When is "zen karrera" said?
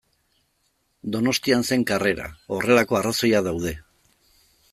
1.71-2.31